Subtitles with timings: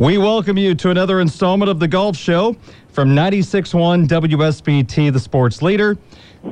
[0.00, 2.56] We welcome you to another installment of the Golf Show
[2.88, 5.98] from 96.1 WSBT, the sports leader.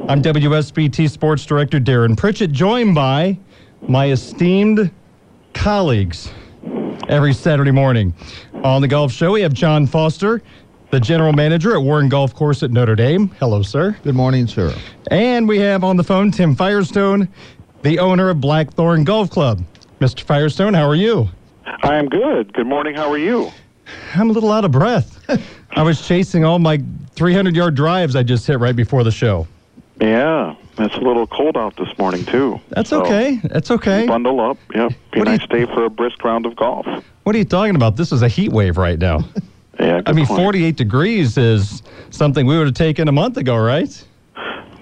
[0.07, 3.39] I'm WSBT Sports Director Darren Pritchett, joined by
[3.81, 4.91] my esteemed
[5.55, 6.31] colleagues
[7.09, 8.13] every Saturday morning.
[8.65, 10.43] On the Golf Show, we have John Foster,
[10.91, 13.29] the general manager at Warren Golf Course at Notre Dame.
[13.41, 13.97] Hello, sir.
[14.03, 14.75] Good morning, sir.
[15.11, 17.29] And we have on the phone Tim Firestone,
[17.81, 19.65] the owner of Blackthorn Golf Club.
[20.01, 20.21] Mr.
[20.21, 21.31] Firestone, how are you?
[21.83, 22.53] I am good.
[22.53, 22.95] Good morning.
[22.95, 23.51] How are you?
[24.15, 25.19] I'm a little out of breath.
[25.73, 26.83] I was chasing all my
[27.13, 29.47] 300 yard drives I just hit right before the show.
[30.01, 32.61] Yeah, it's a little cold out this morning too.
[32.71, 33.41] That's So, okay.
[33.45, 34.07] That's okay.
[34.07, 34.57] Bundle up.
[34.75, 34.91] Yep.
[34.91, 36.87] Be a do you- nice day for a brisk round of golf.
[37.25, 37.97] What are you talking about?
[37.97, 39.21] This is a heat wave right now.
[39.81, 40.01] Yeah.
[40.07, 40.41] I mean, point.
[40.41, 44.05] 48 degrees is something we would have taken a month ago, right?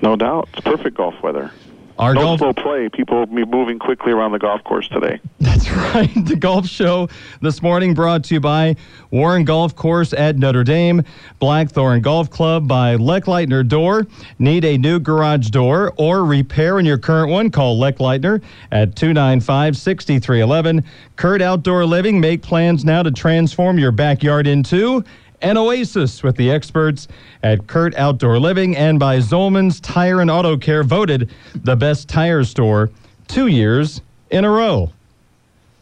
[0.00, 0.48] No doubt.
[0.54, 1.50] It's perfect golf weather.
[1.98, 2.38] Our No golf.
[2.40, 2.88] slow play.
[2.90, 5.18] People will be moving quickly around the golf course today.
[5.40, 6.10] That's right.
[6.26, 7.08] The golf show
[7.40, 8.76] this morning brought to you by
[9.10, 11.02] Warren Golf Course at Notre Dame,
[11.38, 14.06] Blackthorn Golf Club by Leck Leitner Door.
[14.38, 17.50] Need a new garage door or repair in your current one?
[17.50, 20.84] Call Leck Leitner at 295 6311.
[21.16, 22.20] Kurt Outdoor Living.
[22.20, 25.02] Make plans now to transform your backyard into
[25.42, 27.08] an oasis with the experts
[27.42, 32.44] at Kurt Outdoor Living and by Zolman's Tire and Auto Care, voted the best tire
[32.44, 32.90] store
[33.28, 34.92] two years in a row.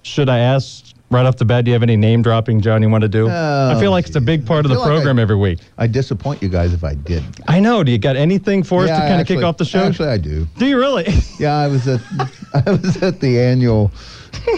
[0.03, 2.89] Should I ask right off the bat, do you have any name dropping, John, you
[2.89, 3.29] want to do?
[3.29, 5.61] I feel like it's a big part of the feel like program I- every week.
[5.79, 7.23] I disappoint you guys if I did.
[7.47, 7.85] I know.
[7.85, 9.79] Do you got anything for us to kind of kick off the show?
[9.85, 10.47] Actually, I do.
[10.59, 11.07] do you really?
[11.39, 12.01] Yeah, I was at
[12.55, 13.93] I was at the annual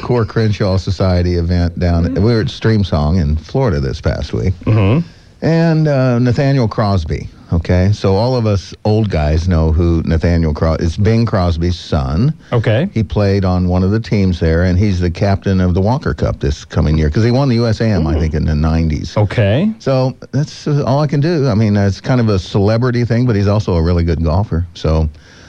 [0.03, 2.15] Coore Crenshaw Society event down.
[2.15, 5.07] We were at Streamsong in Florida this past week, mm-hmm.
[5.45, 7.29] and uh, Nathaniel Crosby.
[7.53, 10.97] Okay, so all of us old guys know who Nathaniel Crosby is.
[10.97, 12.35] Bing Crosby's son.
[12.53, 12.89] Okay.
[12.93, 16.13] He played on one of the teams there, and he's the captain of the Walker
[16.13, 19.17] Cup this coming year because he won the USAM, I think, in the '90s.
[19.17, 19.73] Okay.
[19.79, 21.47] So that's uh, all I can do.
[21.47, 24.67] I mean, it's kind of a celebrity thing, but he's also a really good golfer.
[24.75, 25.09] So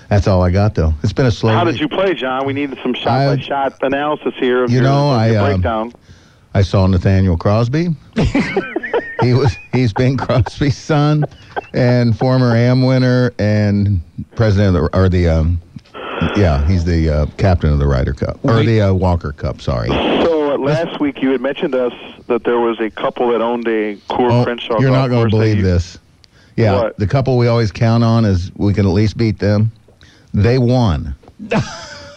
[0.09, 0.93] that's all I got, though.
[1.03, 1.53] It's been a slow.
[1.53, 1.73] How week.
[1.75, 2.45] did you play, John?
[2.45, 4.63] We need some shot I- by shot analysis here.
[4.63, 5.93] Of You your, know, of I, your um, breakdown.
[6.53, 7.89] I saw Nathaniel Crosby.
[9.21, 11.23] he was he's Bing Crosby's son,
[11.73, 14.01] and former AM winner and
[14.35, 15.61] president of the or the um,
[16.35, 18.65] yeah he's the uh, captain of the Ryder Cup or Wait.
[18.65, 19.61] the uh, Walker Cup.
[19.61, 19.89] Sorry.
[19.89, 21.93] So uh, last week you had mentioned to us
[22.27, 24.79] that there was a couple that owned a Coore Oh, Crenshaw.
[24.79, 25.99] you're not going to believe you- this.
[26.55, 26.97] Yeah, What?
[26.97, 29.71] the couple we always count on is we can at least beat them.
[30.37, 31.15] They won.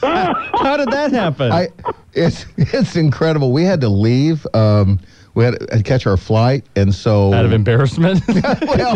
[0.03, 1.51] How did that happen?
[1.51, 1.69] I,
[2.13, 3.51] it's it's incredible.
[3.51, 4.47] We had to leave.
[4.53, 5.01] Um,
[5.35, 8.21] we had to catch our flight, and so Out of embarrassment.
[8.29, 8.95] well,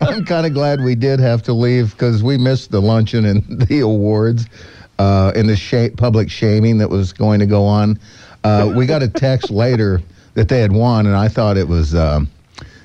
[0.00, 3.42] I'm kind of glad we did have to leave because we missed the luncheon and
[3.68, 4.46] the awards
[5.00, 7.98] uh, and the sha- public shaming that was going to go on.
[8.44, 10.00] Uh, we got a text later
[10.34, 12.28] that they had won, and I thought it was um,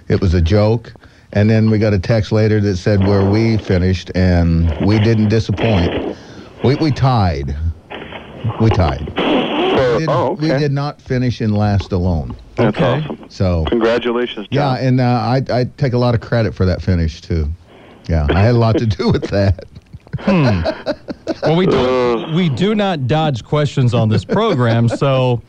[0.07, 0.91] it was a joke.
[1.33, 5.27] And then we got a text later that said where we finished, and we didn't
[5.27, 5.93] disappoint.
[6.63, 7.55] We we tied.
[8.59, 9.13] We tied.
[9.75, 12.39] We did, oh, we did not finish in last alone.
[12.55, 13.01] That's Okay.
[13.01, 13.19] awesome.
[13.27, 17.21] So Congratulations, yeah, and uh, I I take a lot of credit for that finish
[17.21, 17.51] too.
[18.07, 19.65] Yeah, I had a lot to do with that.
[20.25, 25.41] Well, we do we do not dodge questions on this program, so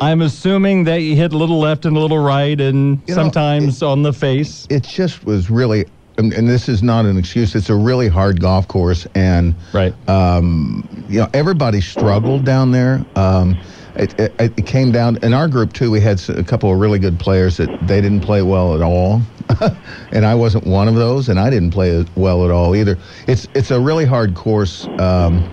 [0.00, 3.22] I'm assuming that you hit a little left and a little right, and You know,
[3.22, 4.66] sometimes on the face.
[4.70, 5.86] It just was really,
[6.18, 7.54] and, and this is not an excuse.
[7.54, 9.94] It's a really hard golf course, and Right.
[10.08, 13.04] um, you know everybody struggled down there.
[13.16, 13.56] Um,
[13.96, 15.90] it, it, it came down in our group too.
[15.90, 19.22] We had a couple of really good players that they didn't play well at all,
[20.12, 22.98] and I wasn't one of those, and I didn't play well at all either.
[23.26, 25.48] It's it's a really hard course, um,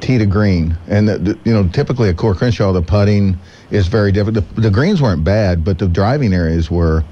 [0.00, 3.38] tee to green, and the, the, you know typically at Coore Crenshaw the putting
[3.70, 4.34] is very different.
[4.34, 7.02] The, the greens weren't bad, but the driving areas were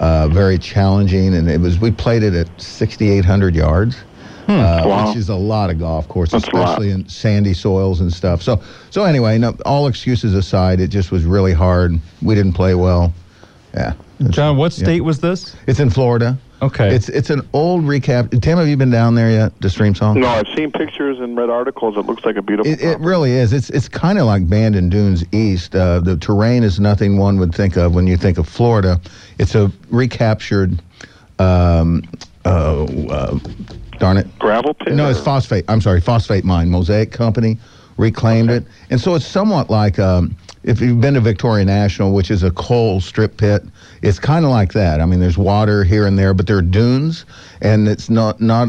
[0.00, 3.96] uh, very challenging, and it was we played it at 6,800 yards
[4.48, 5.08] uh, Wow.
[5.08, 8.42] which is a lot of golf course, That's especially in sandy soils and stuff.
[8.42, 8.60] So,
[8.90, 11.98] so anyway, no, all excuses aside, it just was really hard.
[12.22, 13.12] We didn't play well.
[13.74, 13.94] Yeah,
[14.30, 14.84] John, what yeah.
[14.84, 15.56] state was this?
[15.66, 16.38] it's in Florida.
[16.62, 16.94] Okay.
[16.94, 18.40] It's it's an old recap.
[18.40, 20.16] Tim, have you been down there yet to Streamsong?
[20.16, 21.96] No, I've seen pictures and read articles.
[21.96, 22.72] It looks like a beautiful.
[22.72, 23.52] It, it really is.
[23.52, 25.74] It's it's kind of like Bandon Dunes East.
[25.74, 28.98] Uh, the terrain is nothing one would think of when you think of Florida.
[29.38, 30.80] It's a recaptured.
[31.38, 32.02] Um,
[32.46, 33.38] uh, uh,
[34.04, 34.38] darn it.
[34.38, 34.92] gravel pit.
[34.92, 35.64] No, it's phosphate.
[35.68, 36.68] I'm sorry, phosphate mine.
[36.68, 37.56] Mosaic Company
[37.96, 42.30] reclaimed it, and so it's somewhat like um, if you've been to Victoria National, which
[42.30, 43.62] is a coal strip pit.
[44.02, 45.00] It's kind of like that.
[45.00, 47.24] I mean, there's water here and there, but there are dunes,
[47.62, 48.68] and it's not not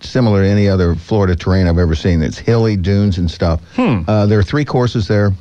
[0.00, 2.20] similar to any other Florida terrain I've ever seen.
[2.22, 3.62] It's hilly dunes and stuff.
[3.78, 5.32] Uh, there are three courses there.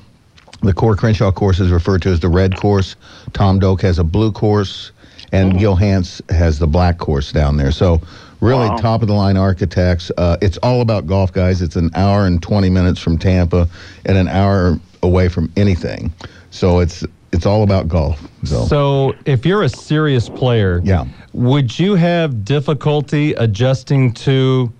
[0.61, 2.95] The Coore Crenshaw course is referred to as the red course.
[3.33, 4.93] Tom Doak has a blue course,
[5.33, 7.71] and Gil Hanse has the black course down there.
[7.73, 7.99] So,
[8.43, 8.75] really Wow.
[8.75, 10.11] top of the line architects.
[10.17, 11.61] Uh, it's all about golf, guys.
[11.61, 13.67] It's an hour and 20 minutes from Tampa
[14.05, 16.13] and an hour away from anything.
[16.51, 18.21] So, it's it's all about golf.
[18.43, 21.05] So, So, if you're a serious player, Yeah.
[21.33, 24.71] would you have difficulty adjusting to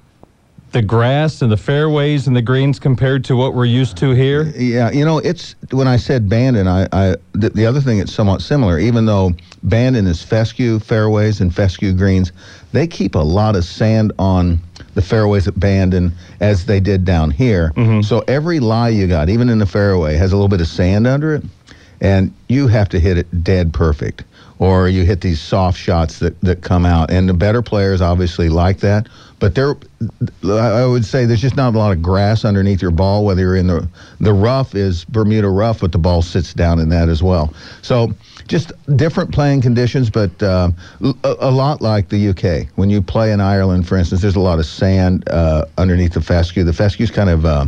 [0.74, 4.52] the grass and the fairways and the greens compared to what we're used to here?
[4.58, 8.14] Yeah, you know, it's when I said Bandon, I, I the, the other thing it's
[8.14, 8.80] somewhat similar.
[8.80, 9.32] Even though
[9.62, 12.32] Bandon is fescue fairways and fescue greens,
[12.72, 14.60] they keep a lot of sand on
[14.96, 17.72] the fairways at Bandon as they did down here.
[17.76, 18.02] Mm-hmm.
[18.02, 21.06] So every lie you got, even in the fairway, has a little bit of sand
[21.06, 21.44] under it,
[22.02, 24.24] and you have to hit it dead perfect.
[24.60, 28.50] Or you hit these soft shots that, that come out, and the better players obviously
[28.50, 29.08] like that.
[29.44, 29.76] But there,
[30.46, 33.26] I would say there's just not a lot of grass underneath your ball.
[33.26, 33.86] Whether you're in the
[34.22, 37.54] the rough is Bermuda rough, but the ball sits down in that as well.
[37.82, 38.14] So
[38.48, 40.72] just different playing conditions, but uh,
[41.26, 42.70] a, a lot like the UK.
[42.76, 46.22] When you play in Ireland, for instance, there's a lot of sand uh, underneath the
[46.22, 46.64] fescue.
[46.64, 47.66] The fescue's kind of uh,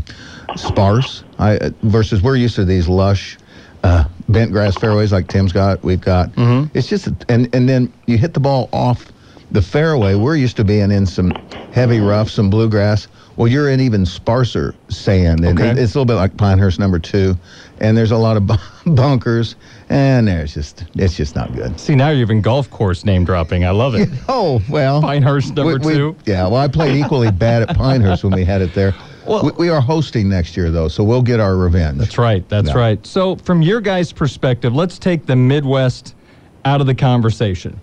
[0.56, 1.26] sparse.
[1.40, 3.38] I, uh, versus we're used to these lush.
[3.84, 6.30] Uh, bent grass fairways like Tim's got, we've got.
[6.74, 9.12] It's just, and and then you hit the ball off
[9.52, 10.16] the fairway.
[10.16, 11.32] We're used to being in some
[11.72, 13.08] heavy rough, some bluegrass.
[13.38, 15.70] Well, you're in even sparser sand, and Okay.
[15.72, 17.38] it- it's a little bit like Pinehurst number two.
[17.82, 18.56] And there's a lot of bu-
[18.86, 19.56] bunkers,
[19.90, 21.78] and there's just, it's just not good.
[21.78, 23.66] See, now you're even golf course name dropping.
[23.66, 24.08] I love it.
[24.30, 26.16] Oh well, Pinehurst number we- we- two.
[26.26, 28.96] Yeah, well, I played equally bad at Pinehurst when we had it there.
[29.28, 31.98] Well- we, we are hosting next year though, so we'll get our revenge.
[31.98, 32.48] That's right.
[32.48, 33.06] That's right.
[33.06, 36.16] So, from your guys' perspective, let's take the Midwest
[36.64, 37.80] out of the conversation.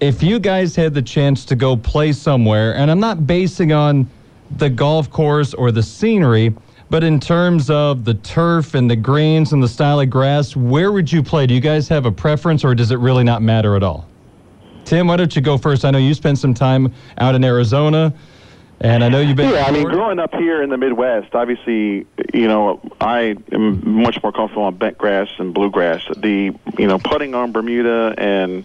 [0.00, 4.08] If you guys had the chance to go play somewhere, and I'm not basing on
[4.56, 6.54] the golf course or the scenery,
[6.88, 10.92] but in terms of the turf and the greens and the style of grass, where
[10.92, 11.48] would you play?
[11.48, 14.06] Do you guys have a preference, or does it really not matter at all?
[14.84, 15.84] Tim, why don't you go first?
[15.84, 18.14] I know you spent some time out in Arizona,
[18.80, 19.52] and I know you've been.
[19.52, 24.22] Yeah, I mean, growing up here in the Midwest, obviously, you know, I am much
[24.22, 26.02] more comfortable on bent grass and bluegrass.
[26.16, 28.64] The, you know, putting on Bermuda and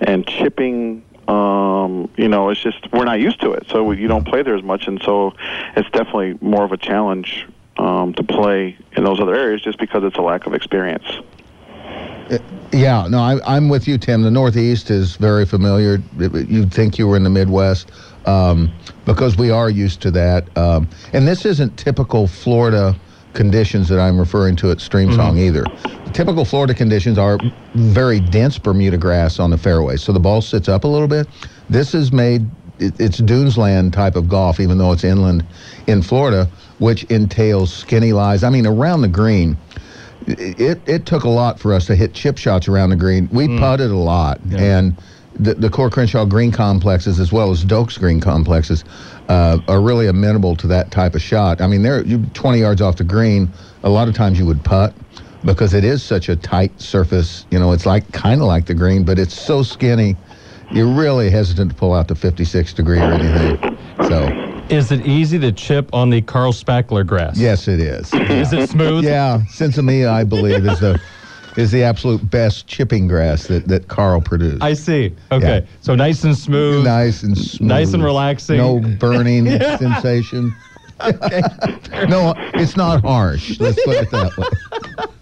[0.00, 4.26] and chipping, um, you know, it's just we're not used to it, so you don't
[4.26, 5.34] play there as much, and so
[5.76, 7.46] it's definitely more of a challenge
[7.76, 11.06] um, to play in those other areas just because it's a lack of experience.
[12.72, 14.22] Yeah, no, I, I'm with you, Tim.
[14.22, 16.02] The Northeast is very familiar.
[16.18, 17.90] You'd think you were in the Midwest
[18.26, 18.72] um,
[19.04, 20.56] because we are used to that.
[20.56, 22.96] Um, and this isn't typical Florida
[23.32, 25.64] conditions that I'm referring to at Streamsong either.
[26.12, 27.38] Typical Florida conditions are
[27.74, 31.26] very dense Bermuda grass on the fairway, so the ball sits up a little bit.
[31.68, 32.48] This is made.
[32.78, 35.44] it- It's dunesland type of golf, even though it's inland
[35.86, 36.48] in Florida,
[36.78, 38.42] which entails skinny lies.
[38.44, 39.56] I mean, around the green,
[40.26, 43.28] it it took a lot for us to hit chip shots around the green.
[43.32, 44.96] We putted a lot, and
[45.38, 48.84] the, the Coore Crenshaw green complexes, as well as Doak's green complexes,
[49.28, 51.60] uh, are really amenable to that type of shot.
[51.60, 53.50] I mean, they're 20 yards off the green.
[53.82, 54.94] A lot of times you would putt
[55.44, 57.46] because it is such a tight surface.
[57.50, 60.16] You know, it's like kind of like the green, but it's so skinny.
[60.70, 63.76] You're really hesitant to pull out the 56 degree or anything.
[64.08, 64.26] So,
[64.70, 67.36] Is it easy to chip on the Carl Spackler grass?
[67.38, 68.12] yes, it is.
[68.14, 69.04] Is it smooth?
[69.04, 71.00] Yeah, Cincinnati, I believe, is the
[71.56, 74.62] is the absolute best chipping grass that, that Carl produced.
[74.62, 75.14] I see.
[75.30, 75.58] Okay.
[75.58, 75.66] Yeah.
[75.80, 76.84] So nice and smooth.
[76.84, 77.68] nice and smooth.
[77.68, 78.58] Nice and relaxing.
[78.58, 79.46] No burning
[79.78, 80.54] sensation.
[81.00, 81.42] Okay.
[82.08, 83.58] no, it's not harsh.
[83.60, 85.04] Let's put it that way.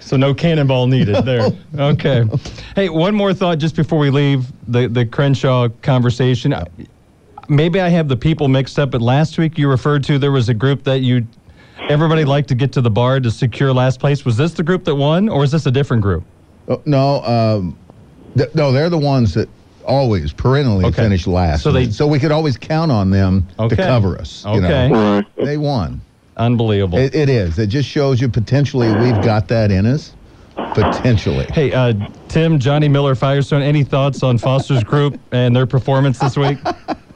[0.00, 1.48] So no cannonball needed there.
[1.74, 2.26] Okay.
[2.74, 6.54] Hey, one more thought just before we leave the, the Crenshaw conversation.
[7.48, 10.50] Maybe I have the people mixed up, but last week you referred to there was
[10.50, 11.26] a group that you
[11.88, 14.24] everybody liked to get to the bar to secure last place.
[14.24, 16.24] Was this the group that won, or is this a different group?
[16.68, 17.76] Oh, no, um,
[18.36, 19.48] th- no, they're the ones that
[19.86, 21.02] always perennially Okay.
[21.02, 21.62] finish last.
[21.62, 23.76] So they- so we could always count on them Okay.
[23.76, 24.44] to cover us.
[24.46, 24.66] you know.
[24.68, 24.92] Okay.
[24.92, 25.24] Right.
[25.44, 26.00] They won.
[26.36, 26.98] Unbelievable.
[26.98, 27.58] It, it is.
[27.58, 30.12] It just shows you potentially we've got that in us.
[30.74, 31.46] potentially.
[31.52, 31.92] Hey, uh,
[32.28, 36.58] Tim, Johnny Miller, Firestone, any thoughts on Foster's group and their performance this week?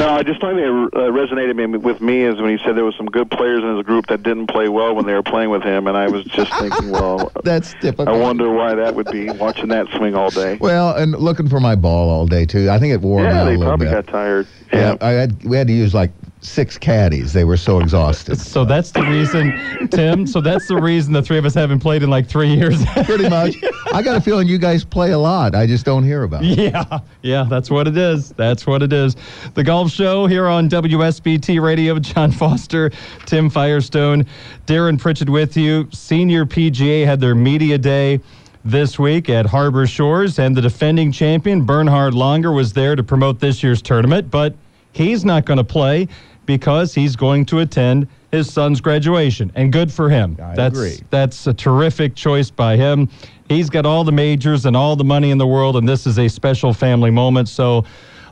[0.00, 2.96] No, I just think it uh, resonated with me is when he said there was
[2.96, 5.62] some good players in his group that didn't play well when they were playing with
[5.62, 8.08] him, and I was just thinking, well, That's typical.
[8.08, 9.28] I wonder why that would be.
[9.28, 10.56] Watching that swing all day.
[10.58, 12.70] Well, and looking for my ball all day too.
[12.70, 14.46] I think it wore yeah, out a they probably got tired.
[14.72, 17.32] yeah, I had we had to use like six caddies.
[17.32, 18.38] They were so exhausted.
[18.50, 20.26] So that's the reason, Tim.
[20.26, 22.84] So that's the reason the three of us haven't played in like three years.
[23.04, 23.54] Pretty much.
[23.92, 25.54] I got a feeling you guys play a lot.
[25.54, 26.58] I just don't hear about it.
[26.58, 28.30] Yeah, yeah, that's what it is.
[28.30, 29.14] That's what it is.
[29.54, 31.98] The Golf Show here on WSBT Radio.
[31.98, 32.90] John Foster,
[33.26, 34.26] Tim Firestone,
[34.66, 35.88] Darren Pritchett with you.
[35.92, 38.20] Senior PGA had their media day
[38.64, 43.38] this week at Harbor Shores, and the defending champion, Bernhard Langer, was there to promote
[43.40, 44.54] this year's tournament, but
[44.92, 46.08] he's not going to play
[46.50, 50.36] because he's going to attend his son's graduation, and good for him.
[50.42, 50.98] I that's, agree.
[51.10, 53.08] That's a terrific choice by him.
[53.48, 56.18] He's got all the majors and all the money in the world, and this is
[56.18, 57.48] a special family moment.
[57.48, 57.84] So,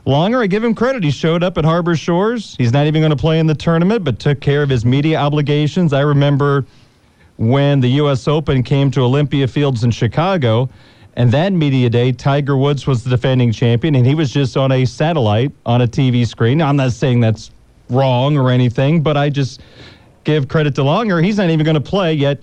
[0.05, 1.01] Langer, I give him credit.
[1.01, 2.57] He showed up at Harbor Shores.
[2.57, 5.17] He's not even going to play in the tournament, but took care of his media
[5.17, 5.93] obligations.
[5.93, 6.65] I remember
[7.37, 8.27] when the U.S.
[8.27, 10.69] Open came to Olympia Fields in Chicago,
[11.15, 14.73] and that media day, Tiger Woods was the defending champion, and he was just on
[14.73, 16.61] a satellite on a TV screen.
[16.61, 17.51] I'm not saying that's
[17.89, 19.61] wrong or anything, but I just
[20.23, 21.23] give credit to Langer.
[21.23, 22.41] He's not even going to play yet.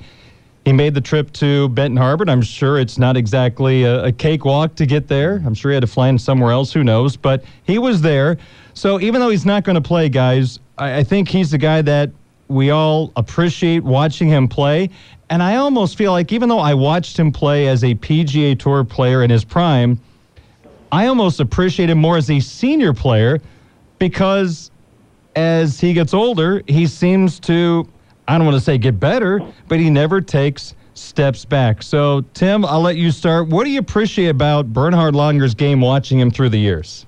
[0.65, 2.25] He made the trip to Benton Harbor.
[2.29, 5.41] I'm sure it's not exactly a, a cakewalk to get there.
[5.47, 6.73] I'm sure he had to fly in somewhere else.
[6.73, 7.17] Who knows?
[7.17, 8.37] But he was there.
[8.75, 11.83] So even though he's not going to play, guys, I, I think he's the guy
[11.83, 12.11] that
[12.49, 14.91] we all appreciate watching him play.
[15.31, 18.83] And I almost feel like even though I watched him play as a PGA Tour
[18.83, 20.01] player in his prime,
[20.91, 23.41] I almost appreciate him more as a senior player
[23.99, 24.71] because
[25.37, 27.87] as he gets older, he seems to,
[28.27, 31.83] I don't want to say get better, but he never takes steps back.
[31.83, 33.49] So, Tim, I'll let you start.
[33.49, 37.07] What do you appreciate about Bernhard Langer's game watching him through the years?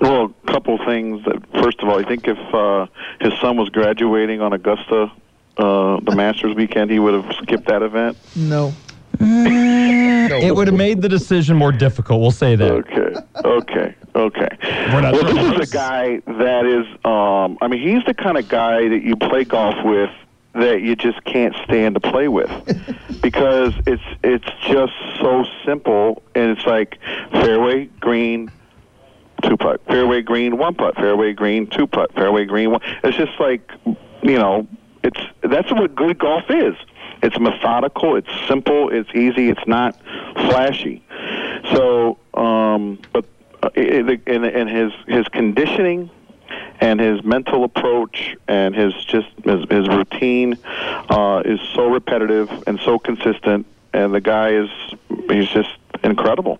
[0.00, 1.24] Well, a couple things.
[1.24, 2.86] That, first of all, I think if uh,
[3.20, 5.12] his son was graduating on Augusta,
[5.56, 8.18] uh, the Masters weekend, he would have skipped that event.
[8.34, 8.72] No.
[10.34, 12.20] It would have made the decision more difficult.
[12.20, 12.70] We'll say that.
[12.70, 13.14] Okay,
[13.44, 14.48] okay, okay.
[14.60, 16.86] Well, this is a guy that is.
[17.04, 20.10] Um, I mean, he's the kind of guy that you play golf with
[20.54, 22.50] that you just can't stand to play with
[23.22, 26.98] because it's it's just so simple and it's like
[27.30, 28.50] fairway green
[29.42, 33.32] two putt fairway green one putt fairway green two putt fairway green one it's just
[33.40, 33.72] like
[34.22, 34.66] you know
[35.02, 36.74] it's that's what good golf is
[37.22, 39.98] it's methodical it's simple it's easy it's not
[40.34, 41.02] flashy
[41.72, 43.24] so um but
[43.74, 46.10] and, and his his conditioning
[46.80, 50.58] and his mental approach and his just his, his routine
[51.10, 54.68] uh, is so repetitive and so consistent and the guy is
[55.30, 55.70] he's just
[56.02, 56.58] incredible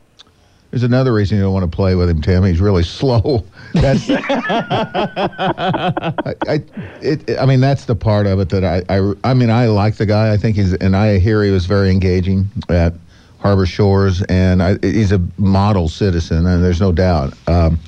[0.70, 2.44] There's another reason you don't want to play with him, Tim.
[2.44, 3.44] He's really slow.
[3.74, 6.14] That's, I,
[6.48, 6.62] I,
[7.00, 9.96] it, I mean, that's the part of it that I, I, I mean, I like
[9.96, 10.32] the guy.
[10.32, 12.94] I think he's, and I hear he was very engaging at
[13.42, 17.34] Harbor Shores, and I, he's a model citizen, and there's no doubt.
[17.48, 17.78] Um,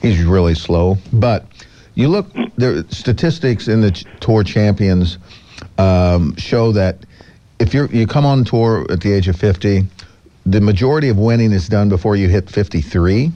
[0.00, 1.44] he's really slow, but
[1.94, 3.90] you look, the statistics in the
[4.20, 5.18] Tour Champions
[5.76, 7.04] um, show that
[7.58, 9.86] if you're you come on tour at the age of 50,
[10.46, 13.30] the majority of winning is done before you hit 53.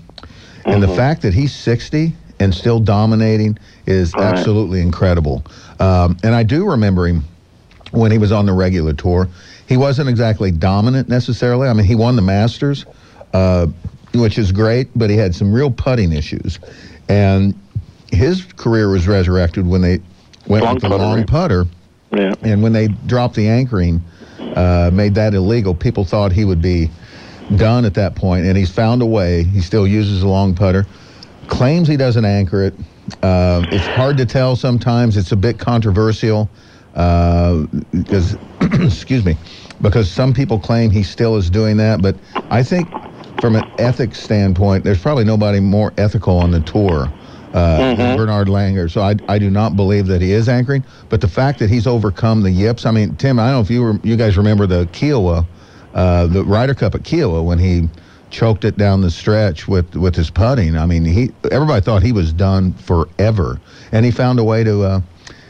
[0.64, 3.56] And the fact that he's 60 and still dominating
[3.86, 4.24] is Right.
[4.24, 5.44] absolutely incredible.
[5.78, 7.22] Um, and I do remember him
[7.92, 9.28] when he was on the regular tour.
[9.68, 11.68] He wasn't exactly dominant necessarily.
[11.68, 12.86] I mean, he won the Masters,
[13.32, 13.66] uh,
[14.14, 16.58] which is great, but he had some real putting issues.
[17.08, 17.54] And
[18.12, 20.00] his career was resurrected when they
[20.46, 21.26] went Long with the putter, long right?
[21.26, 21.66] putter.
[22.12, 24.02] yeah And when they dropped the anchoring,
[24.54, 26.90] uh, made that illegal, people thought he would be
[27.56, 29.44] done at that point, and he's found a way.
[29.44, 30.86] He still uses a long putter.
[31.48, 32.74] Claims he doesn't anchor it.
[33.22, 35.16] Uh, it's hard to tell sometimes.
[35.16, 36.50] It's a bit controversial
[36.94, 38.36] uh, because,
[38.74, 39.36] excuse me,
[39.80, 42.02] because some people claim he still is doing that.
[42.02, 42.20] But
[42.50, 42.92] I think
[43.38, 47.14] from an ethics standpoint, there's probably nobody more ethical on the tour
[47.54, 48.90] uh, than Bernhard Langer.
[48.90, 50.84] So I, I do not believe that he is anchoring.
[51.08, 53.70] But the fact that he's overcome the yips, I mean, Tim, I don't know if
[53.70, 55.48] you were, you guys remember the Kiawah,
[55.94, 57.90] uh, the Ryder Cup at Kiawah when he
[58.30, 60.76] choked it down the stretch with, with his putting.
[60.76, 63.60] I mean, he everybody thought he was done forever,
[63.92, 64.82] and he found a way to.
[64.82, 65.00] Uh,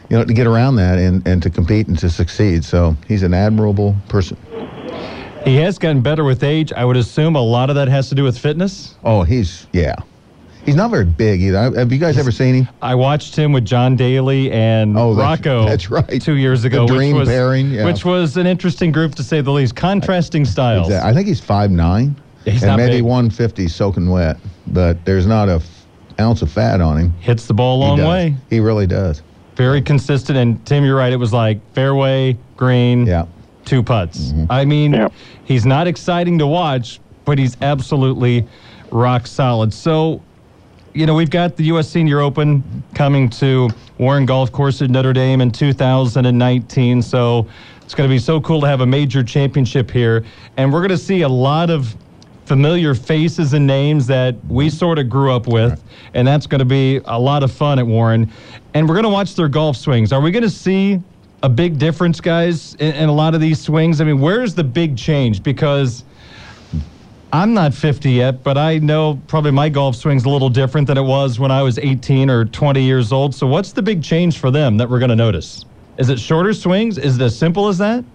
[0.09, 2.63] you know, to get around that and, and to compete and to succeed.
[2.63, 4.37] So he's an admirable person.
[5.45, 6.73] He has gotten better with age.
[6.73, 8.95] I would assume a lot of that has to do with fitness.
[9.03, 9.95] Oh, he's yeah,
[10.65, 11.71] He's not very big either.
[11.79, 12.67] Have you guys ever seen him?
[12.81, 15.63] I watched him with John Daly and Oh, Rocco.
[15.69, 16.21] that's right.
[16.21, 17.85] Two years The ago, dream which was pairing, yeah.
[17.85, 19.77] which was an interesting group to say the least.
[19.77, 20.91] Contrasting styles.
[20.91, 23.03] I think he's five nine, Yeah, he's and not maybe big.
[23.03, 24.35] 150 soaking wet,
[24.67, 25.85] but there's not a f-
[26.19, 27.13] ounce of fat on him.
[27.21, 28.35] Hits the ball a long way.
[28.49, 29.21] He really does.
[29.57, 30.37] Very consistent.
[30.37, 31.11] And Tim, you're right.
[31.11, 33.25] It was like fairway, green, Yeah.
[33.65, 34.31] two putts.
[34.31, 34.51] Mm-hmm.
[34.51, 35.07] I mean, Yeah.
[35.45, 38.45] he's not exciting to watch, but he's absolutely
[38.91, 39.73] rock solid.
[39.73, 40.21] So,
[40.93, 41.89] you know, we've got the U.S.
[41.89, 47.01] Senior Open coming to Warren Golf Course at Notre Dame in 2019.
[47.01, 47.47] So
[47.81, 50.23] it's going to be so cool to have a major championship here.
[50.57, 51.95] And we're going to see a lot of
[52.47, 55.83] familiar faces and names that we sort of grew up with.
[56.13, 58.31] And that's going to be a lot of fun at Warren.
[58.73, 60.13] And we're going to watch their golf swings.
[60.13, 61.01] Are we going to see
[61.43, 63.99] a big difference, guys, in, in a lot of these swings?
[63.99, 65.43] I mean, where's the big change?
[65.43, 66.05] Because
[67.33, 70.97] I'm not 50 yet, but I know probably my golf swing's a little different than
[70.97, 73.35] it was when I was 18 or 20 years old.
[73.35, 75.65] So, what's the big change for them that we're going to notice?
[75.97, 76.97] Is it shorter swings?
[76.97, 78.05] Is it as simple as that?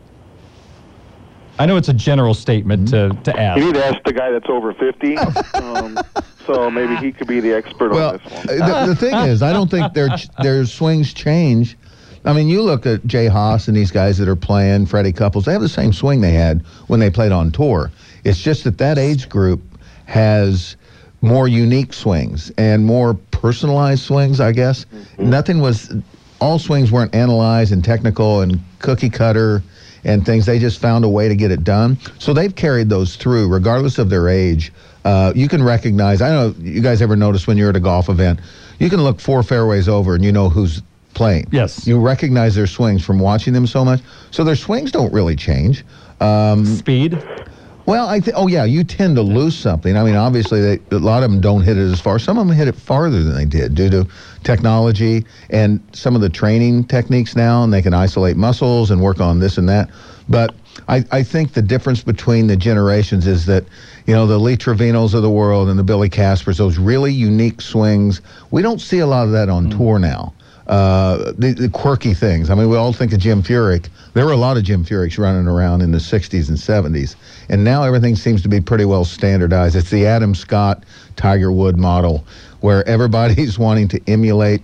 [1.58, 3.58] I know it's a general statement to, to ask.
[3.58, 5.16] You need to ask the guy that's over 50.
[5.54, 5.98] um,
[6.46, 8.46] so maybe he could be the expert Well, on this one.
[8.58, 10.08] the, the thing is, I don't think their
[10.42, 11.76] their swings change.
[12.24, 15.44] I mean, you look at Jay Haas and these guys that are playing, Freddie Couples.
[15.44, 17.90] They have the same swing they had when they played on tour.
[18.24, 19.60] It's just that that age group
[20.06, 20.76] has
[21.20, 24.40] more unique swings and more personalized swings.
[24.40, 24.86] I guess
[25.18, 25.92] nothing was.
[26.40, 29.62] All swings weren't analyzed and technical and cookie cutter
[30.04, 30.46] and things.
[30.46, 31.98] They just found a way to get it done.
[32.18, 34.72] So they've carried those through, regardless of their age.
[35.04, 36.22] Uh, you can recognize.
[36.22, 36.64] I don't know.
[36.64, 38.40] You guys ever notice when you're at a golf event,
[38.78, 40.82] you can look four fairways over and you know who's
[41.14, 41.46] playing.
[41.50, 41.86] Yes.
[41.86, 44.00] You recognize their swings from watching them so much.
[44.30, 45.84] So their swings don't really change.
[46.20, 47.22] Um, Speed?
[47.86, 48.36] Well, I think.
[48.36, 49.96] Oh yeah, you tend to lose something.
[49.96, 52.18] I mean, obviously, they, a lot of them don't hit it as far.
[52.18, 54.06] Some of them hit it farther than they did due to
[54.44, 59.20] technology and some of the training techniques now, and they can isolate muscles and work
[59.20, 59.90] on this and that.
[60.28, 60.54] But
[60.88, 63.64] I, I think the difference between the generations is that,
[64.06, 67.60] you know, the Lee Trevinos of the world and the Billy Caspers, those really unique
[67.60, 68.20] swings.
[68.50, 69.76] We don't see a lot of that on mm.
[69.76, 70.32] tour now.
[70.72, 72.48] Uh, the, the quirky things.
[72.48, 73.90] I mean, we all think of Jim Furyk.
[74.14, 77.14] There were a lot of Jim Furyks running around in the 60s and 70s,
[77.50, 79.76] and now everything seems to be pretty well standardized.
[79.76, 82.24] It's the Adam Scott, Tiger Wood model,
[82.60, 84.62] where everybody's wanting to emulate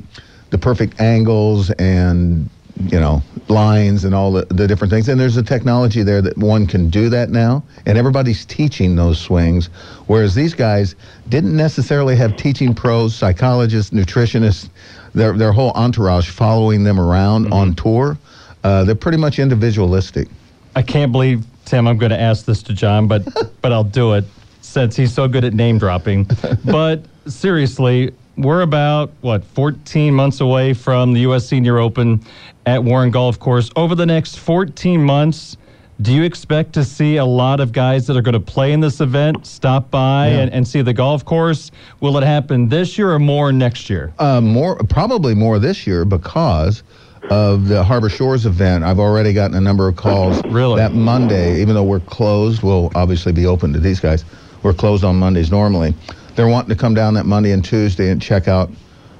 [0.49, 2.49] the perfect angles and
[2.87, 5.11] you know lines and all the, the different things.
[5.11, 9.21] And there's a technology there that one can do that now, and everybody's teaching those
[9.21, 9.67] swings,
[10.07, 10.95] whereas these guys
[11.29, 14.71] didn't necessarily have teaching pros, psychologists, nutritionists
[15.15, 18.19] their their whole entourage following them around on tour.
[18.65, 20.29] Uh, they're pretty much individualistic.
[20.75, 23.25] I can't believe, Tim, I'm going to ask this to John, but
[23.63, 24.25] but I'll do it
[24.61, 26.29] since he's so good at name dropping.
[26.65, 31.47] but seriously, we're about, what, 14 months away from the U.S.
[31.47, 32.25] Senior Open
[32.67, 33.71] at Warren Golf Course.
[33.75, 35.57] Over the next 14 months,
[36.01, 38.81] do you expect to see a lot of guys that are going to play in
[38.81, 40.41] this event stop by Yeah.
[40.41, 41.71] and, and see the golf course?
[42.01, 44.13] Will it happen this year or more next year?
[44.19, 46.85] Uh, more, probably more this year because
[47.31, 48.85] of the Harbor Shores event.
[48.85, 50.41] I've already gotten a number of calls.
[50.47, 50.77] Really?
[50.77, 54.25] That Monday, even though we're closed, we'll obviously be open to these guys.
[54.63, 55.95] We're closed on Mondays normally.
[56.37, 58.71] They're wanting to come down that Monday and Tuesday and check out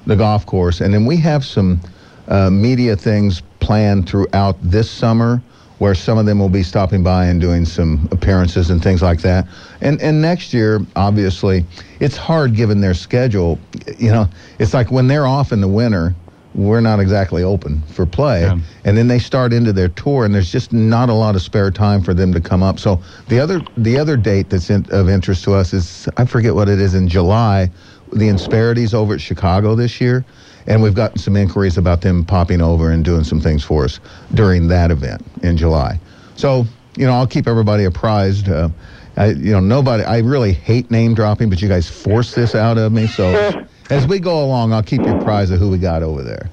[0.07, 0.79] the golf course.
[0.79, 1.81] And then we have some
[2.29, 5.41] uh, media things planned throughout this summer
[5.79, 9.21] where some of them will be stopping by and doing some appearances and things like
[9.21, 9.47] that.
[9.81, 11.65] And and next year, obviously,
[11.99, 13.59] it's hard given their schedule.
[13.97, 16.13] You know, it's like when they're off in the winter,
[16.55, 18.41] we're not exactly open for play.
[18.41, 18.59] Yeah.
[18.83, 21.71] And then they start into their tour, and there's just not a lot of spare
[21.71, 22.79] time for them to come up.
[22.79, 26.55] So the other the other date that's in, of interest to us is I forget
[26.55, 27.71] what it is in July,
[28.11, 30.25] the Insperities over at Chicago this year,
[30.69, 33.99] and we've gotten some inquiries about them popping over and doing some things for us
[34.35, 35.99] during that event in July.
[36.37, 38.47] So you know I'll keep everybody apprised.
[38.47, 38.69] Uh,
[39.17, 40.03] I, you know nobody.
[40.03, 43.07] I really hate name dropping, but you guys force this out of me.
[43.07, 46.49] So as we go along, I'll keep you apprised of who we got over there.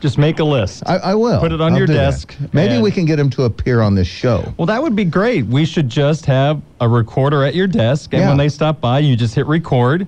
[0.00, 0.82] Just make a list.
[0.86, 1.40] I, I will.
[1.40, 2.10] Put it on I'll your do that.
[2.12, 4.54] desk Maybe we can get him to appear on this show.
[4.56, 5.44] Well, that would be great.
[5.44, 8.28] We should just have a recorder at your desk, and Yeah.
[8.28, 10.06] when they stop by, you just hit record.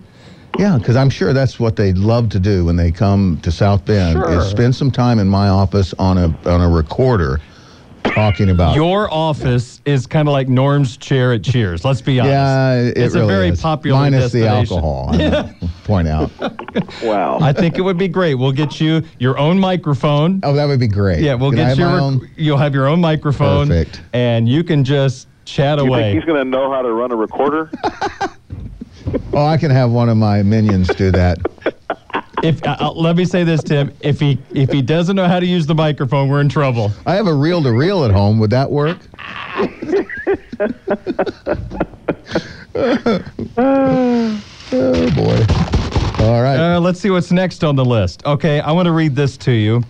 [0.59, 3.85] Yeah, because I'm sure that's what they'd love to do when they come to South
[3.85, 4.39] Bend Sure.
[4.41, 7.41] is spend some time in my office on a on a recorder
[8.05, 8.75] talking about.
[8.77, 11.85] Your office is kind of like Norm's chair at Cheers.
[11.85, 12.33] Let's be honest.
[12.33, 13.63] yeah, it it's really a very is.
[13.63, 15.09] popular minus the alcohol.
[15.13, 16.31] I point out.
[17.03, 17.39] Wow.
[17.41, 18.35] I think it would be great.
[18.35, 20.41] We'll get you your own microphone.
[20.43, 21.21] Oh, that would be great.
[21.21, 22.29] Yeah, we'll Can get have Own?
[22.37, 24.03] You'll have your own microphone, Perfect.
[24.13, 26.03] and you can just chat you away.
[26.13, 27.71] think he's going to know how to run a recorder?
[29.33, 31.39] Oh, I can have one of my minions do that.
[32.43, 35.41] if uh, uh, let me say this, Tim, if he if he doesn't know how
[35.41, 36.93] to use the microphone, we're in trouble.
[37.07, 38.39] I have a reel to reel at home.
[38.41, 38.99] Would that work?
[44.73, 46.25] oh boy!
[46.25, 46.75] All right.
[46.75, 48.25] Uh, let's see what's next on the list.
[48.27, 49.83] Okay, I want to read this to you.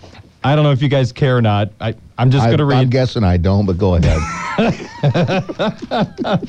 [0.44, 1.70] I don't know if you guys care or not.
[1.80, 2.78] I, I'm just going to read.
[2.78, 4.20] I'm guessing I don't, but go ahead.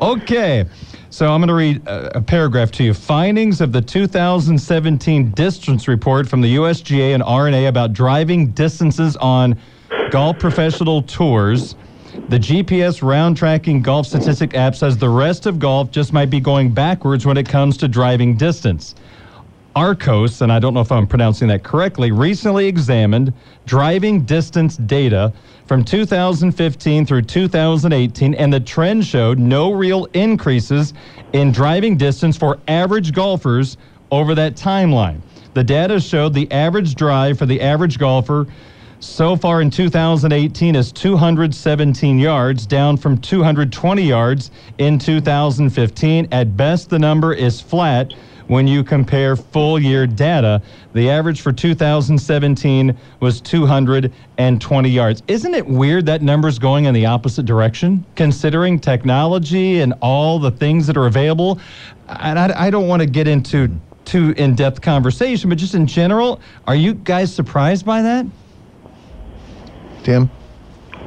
[0.00, 0.64] okay.
[1.14, 2.92] So I'm going to read a, a, paragraph to you.
[2.92, 9.56] Findings of the 2017 distance report from the USGA and R&A about driving distances on
[10.10, 11.76] golf professional tours.
[12.30, 16.40] The GPS round tracking golf statistic app says the rest of golf just might be
[16.40, 18.96] going backwards when it comes to driving distance.
[19.76, 23.32] Arccos, and I don't know if I'm pronouncing that correctly, recently examined
[23.66, 25.32] driving distance data
[25.66, 30.94] from 2015 through 2018, and the trend showed no real increases
[31.32, 33.76] in driving distance for average golfers
[34.12, 35.20] over that timeline.
[35.54, 38.46] The data showed the average drive for the average golfer
[39.00, 46.28] so far in 2018 is 217 yards, down from 220 yards in 2015.
[46.32, 48.14] At best, the number is flat
[48.46, 50.62] when you compare full year data.
[50.92, 55.22] The average for 2017 was 220 yards.
[55.28, 60.50] Isn't it weird that number's going in the opposite direction, considering technology and all the
[60.50, 61.58] things that are available?
[62.08, 63.70] And I, I don't want to get into
[64.04, 68.26] too in depth conversation, but just in general, are you guys surprised by that?
[70.02, 70.30] Tim?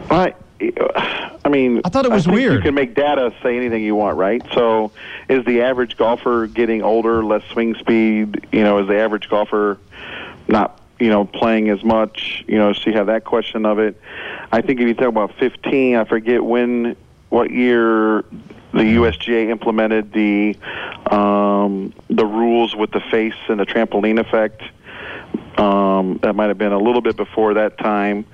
[0.10, 2.54] I, I mean, I thought it was weird.
[2.54, 4.42] You can make data say anything you want, right?
[4.54, 4.92] So,
[5.30, 8.48] is the average golfer getting older, less swing speed?
[8.52, 9.78] You know, is the average golfer
[10.48, 12.44] not, you know, playing as much?
[12.48, 14.00] You know, so you have that question of it.
[14.52, 16.96] I think if you talk about 15, I forget when,
[17.30, 18.26] what year
[18.74, 20.58] the USGA implemented the
[21.10, 24.64] um, the rules with the face and the trampoline effect.
[25.58, 28.26] Um, that might have been a little bit before that time.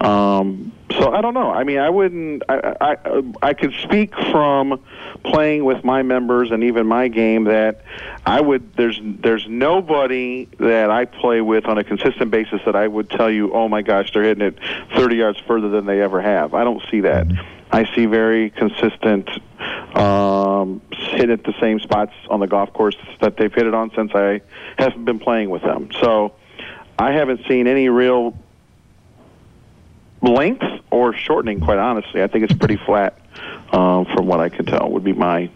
[0.00, 1.50] Um, so I don't know.
[1.50, 2.42] I mean, I wouldn't.
[2.48, 4.82] I, I I could speak from
[5.24, 7.84] playing with my members and even my game that
[8.26, 8.74] I would.
[8.74, 13.30] There's there's nobody that I play with on a consistent basis that I would tell
[13.30, 14.58] you, oh my gosh, they're hitting it
[14.96, 16.54] 30 yards further than they ever have.
[16.54, 17.26] I don't see that.
[17.70, 19.30] I see very consistent
[19.96, 23.90] um, hit at the same spots on the golf course that they've hit it on
[23.94, 24.42] since I
[24.78, 25.88] have been playing with them.
[26.00, 26.34] So
[26.98, 28.36] I haven't seen any real
[30.22, 31.60] length or shortening.
[31.60, 33.18] Quite honestly, I think it's pretty flat
[33.72, 34.90] um, from what I can tell.
[34.90, 35.50] Would be my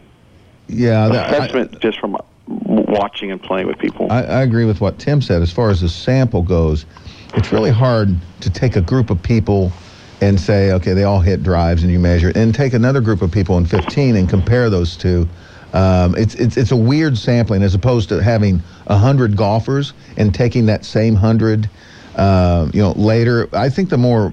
[0.69, 2.17] yeah that, assessment I, just from
[2.49, 4.11] watching and playing with people.
[4.11, 5.43] I, I agree with what Tim said.
[5.43, 6.87] As far as the sample goes,
[7.35, 9.73] it's really hard to take a group of people
[10.21, 13.21] and say, okay, they all hit drives and you measure it, and take another group
[13.21, 15.29] of people in 15 and compare those two.
[15.75, 20.65] Um, it's, it's, it's a weird sampling as opposed to having 100 golfers and taking
[20.67, 21.69] that same 100
[22.17, 23.49] uh, you know, later.
[23.53, 24.33] I think the more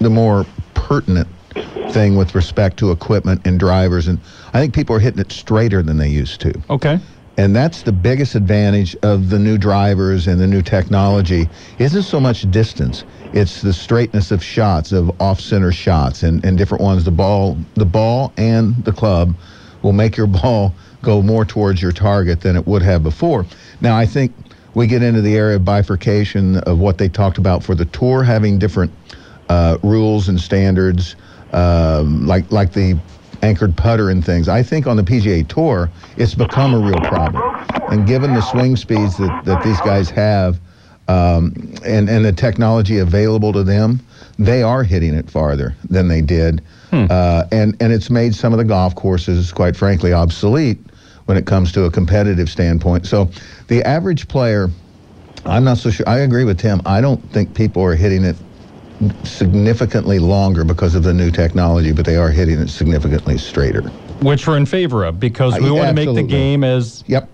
[0.00, 1.28] the more pertinent
[1.90, 4.08] thing with respect to equipment and drivers.
[4.08, 4.18] And
[4.52, 6.52] I think people are hitting it straighter than they used to.
[6.70, 6.98] Okay.
[7.38, 11.48] And that's the biggest advantage of the new drivers and the new technology.
[11.78, 16.84] Isn't so much distance; it's the straightness of shots, of off-center shots, and, and different
[16.84, 17.04] ones.
[17.04, 19.34] The ball, the ball, and the club
[19.80, 23.46] will make your ball go more towards your target than it would have before.
[23.80, 24.32] Now, I think
[24.74, 28.22] we get into the area of bifurcation of what they talked about for the tour,
[28.22, 28.92] having different
[29.48, 31.16] uh, rules and standards,
[31.52, 32.98] um, like like the
[33.42, 34.48] anchored putter and things.
[34.48, 37.42] I think on the PGA Tour, it's become a real problem.
[37.90, 40.60] And given the swing speeds that, that these guys have
[41.08, 44.00] um, and, and the technology available to them,
[44.38, 46.62] they are hitting it farther than they did.
[46.90, 47.06] Hmm.
[47.10, 50.78] Uh, and, and it's made some of the golf courses, quite frankly, obsolete
[51.26, 53.06] when it comes to a competitive standpoint.
[53.06, 53.30] So
[53.68, 54.70] the average player,
[55.44, 56.08] I'm not so sure.
[56.08, 56.80] I agree with Tim.
[56.86, 58.36] I don't think people are hitting it
[59.24, 63.82] significantly longer because of the new technology, but they are hitting it significantly straighter.
[64.20, 67.28] Which we're in favor of because we uh, want to make the game as yep.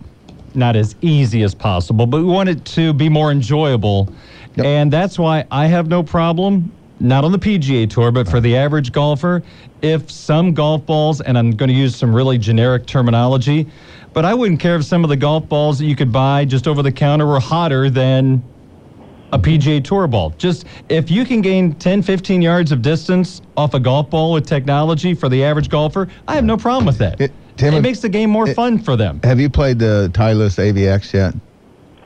[0.55, 4.13] not as easy as possible, but we want it to be more enjoyable.
[4.57, 4.67] Yep.
[4.67, 8.57] And that's why I have no problem, not on the PGA Tour, but for the
[8.57, 9.43] average golfer,
[9.83, 13.69] if some golf balls, and I'm going to use some really generic terminology,
[14.15, 16.67] but I wouldn't care if some of the golf balls that you could buy just
[16.67, 18.43] over the counter were hotter than
[19.33, 20.31] a PGA Tour ball.
[20.39, 24.47] Just if you can gain 10, 15 yards of distance off a golf ball with
[24.47, 27.21] technology for the average golfer, I have no problem with that.
[27.21, 29.21] It, Tim, it makes the game more it, fun for them.
[29.25, 31.35] Have you played the Titleist AVX yet?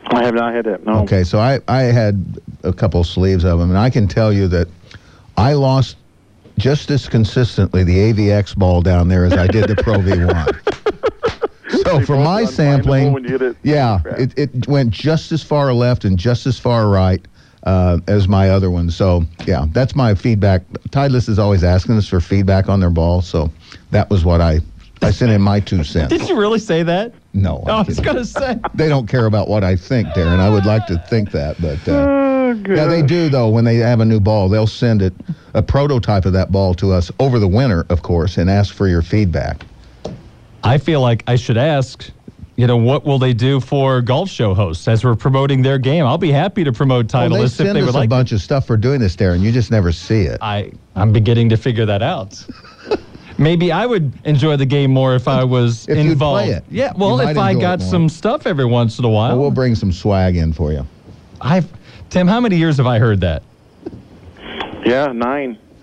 [0.06, 0.85] I have not had it.
[0.85, 1.00] No.
[1.00, 4.48] Okay, so I I had a couple sleeves of them, and I can tell you
[4.48, 4.68] that
[5.37, 5.96] I lost
[6.58, 10.68] just as consistently the AVX ball down there as I did the Pro V1.
[11.84, 13.56] So for my sampling, when you hit it.
[13.62, 17.26] yeah, it, it went just as far left and just as far right
[17.64, 18.90] uh, as my other one.
[18.90, 20.66] So yeah, that's my feedback.
[20.90, 23.50] Titleist is always asking us for feedback on their ball, so
[23.90, 24.60] that was what I
[25.02, 26.16] I sent in my two cents.
[26.16, 27.12] Did you really say that?
[27.34, 28.56] No, Oh, I I'm was going to say.
[28.74, 30.38] they don't care about what I think, Darren.
[30.38, 32.76] I would like to think that, but uh, Oh, good.
[32.76, 33.48] yeah, they do though.
[33.48, 35.12] When they have a new ball, they'll send it
[35.54, 38.86] a prototype of that ball to us over the winter, of course, and ask for
[38.86, 39.64] your feedback.
[40.64, 42.09] I feel like I should ask,
[42.57, 46.05] you know, what will they do for golf show hosts as we're promoting their game?
[46.07, 47.98] I'll be happy to promote Titleist Well, they Titleist if send they us would a
[47.98, 48.09] like.
[48.11, 49.40] bunch of stuff for doing this, Darren.
[49.40, 50.38] You just never see it.
[50.40, 52.44] I I'm beginning to figure that out.
[53.38, 56.44] Maybe I would enjoy the game more if I was If you'd involved.
[56.44, 56.64] play it.
[56.70, 59.31] Yeah, You well, might if I got some stuff every once in a while.
[59.31, 60.87] Well, we'll bring some swag in for you.
[61.40, 61.66] I've
[62.11, 63.42] Tim, how many years have I heard that?
[64.85, 65.59] Yeah, nine.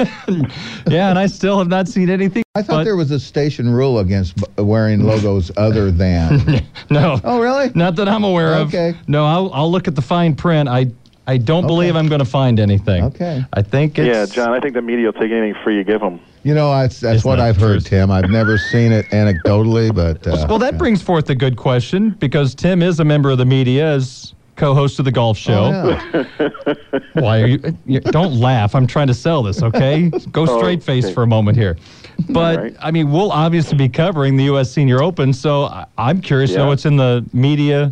[0.88, 2.42] yeah, and I still have not seen anything.
[2.54, 6.62] I thought but- there was a station rule against wearing logos other than.
[6.90, 7.20] No.
[7.22, 7.70] oh, really?
[7.76, 8.68] Not that I'm aware of.
[8.68, 8.98] Okay.
[9.06, 10.68] No, I'll, I'll look at the fine print.
[10.68, 10.86] I
[11.28, 13.04] I don't believe I'm going to find anything.
[13.04, 13.44] Okay.
[13.52, 14.08] I think it's.
[14.08, 14.52] Yeah, John.
[14.52, 16.18] I think the media will take anything free you give them.
[16.42, 17.84] You know, that's, that's what I've heard, truth.
[17.90, 18.10] Tim.
[18.10, 20.26] I've never seen it anecdotally, but.
[20.26, 20.78] Uh, Well, that yeah.
[20.78, 24.98] brings forth a good question because Tim is a member of the media as co-host
[24.98, 25.98] of the golf oh, show.
[26.14, 27.00] Oh, yeah.
[27.14, 28.00] Why are you, you?
[28.00, 28.74] Don't laugh.
[28.74, 29.62] I'm trying to sell this.
[29.62, 31.76] Okay, go Oh, straight face for a moment here.
[32.28, 32.76] But right.
[32.78, 34.70] I mean, we'll obviously be covering the U.S.
[34.70, 37.90] Senior Open, so I, I'm curious to know what's in the media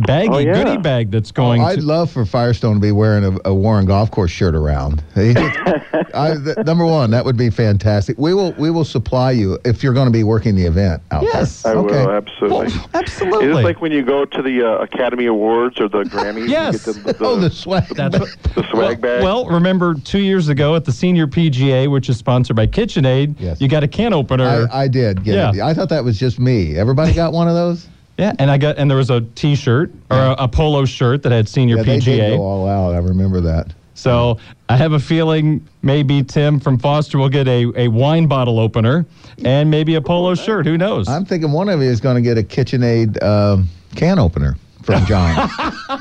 [0.00, 0.52] baggy Oh, yeah.
[0.64, 1.60] goodie bag that's going.
[1.60, 1.66] To.
[1.66, 5.02] I'd to, love for Firestone to be wearing a, a Warren Golf Course shirt around.
[5.16, 8.18] I, th- number one, that would be fantastic.
[8.18, 11.22] We will we will supply you if you're going to be working the event out
[11.22, 11.62] Yes.
[11.62, 11.74] there.
[11.74, 12.06] I okay.
[12.06, 12.56] will absolutely.
[12.76, 13.46] Well, absolutely.
[13.48, 16.48] It's like when you go to the uh, Academy Awards or the Grammys?
[16.48, 16.86] Yes.
[16.86, 17.88] You get the, the, oh, the swag.
[17.88, 19.22] That's what, the swag bag.
[19.22, 23.60] Well, remember two years ago at the Senior PGA, which is sponsored by KitchenAid, Yes.
[23.60, 24.68] you got a can opener.
[24.72, 25.56] I, I did get it.
[25.56, 25.66] Yeah.
[25.66, 26.76] I thought that was just me.
[26.76, 27.86] Everybody got one of those?
[28.18, 31.32] Yeah, and I got and there was a T-shirt or a, a polo shirt that
[31.32, 32.94] had Senior Yeah, they did go all out.
[32.94, 33.72] I remember that.
[33.94, 34.38] So
[34.70, 39.04] I have a feeling maybe Tim from Foster will get a, a wine bottle opener
[39.44, 40.64] and maybe a polo shirt.
[40.64, 41.06] Who knows?
[41.06, 45.04] I'm thinking one of you is going to get a KitchenAid um, can opener from
[45.04, 45.50] John.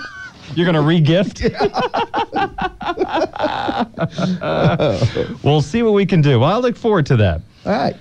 [0.56, 1.42] You're going to re-gift?
[5.44, 6.40] we'll see what we can do.
[6.40, 7.42] Well, I look forward to that.
[7.66, 7.96] all right.